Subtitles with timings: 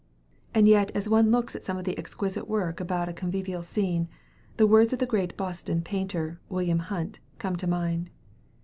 [0.55, 4.09] And yet as one looks at some of the exquisite work about a convivial scene,
[4.57, 8.09] the words of the great Boston painter, William Hunt, come to mind.